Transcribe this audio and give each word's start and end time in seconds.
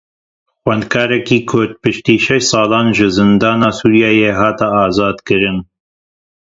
Xwendekarekî 0.61 1.39
Kurd 1.49 1.71
piştî 1.81 2.15
şeş 2.25 2.43
salan 2.51 2.87
ji 2.95 3.07
zindana 3.15 3.69
Sûriyeyê 3.79 4.31
hat 4.39 4.59
azadkirin. 4.83 5.57